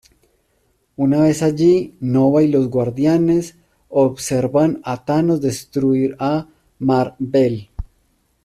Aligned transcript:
Una 1.07 1.19
vez 1.21 1.43
allí, 1.43 1.95
Nova 2.07 2.41
y 2.41 2.47
los 2.47 2.69
Guardianes 2.69 3.59
observan 3.89 4.81
a 4.83 5.05
Thanos 5.05 5.41
destruir 5.41 6.15
a 6.17 6.49
Mar-Vell. 6.79 7.69